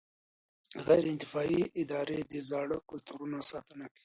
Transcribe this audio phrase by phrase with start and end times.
[0.85, 3.99] غیر انتفاعي ادارې د زاړه کلتورونو ساتنه کوي.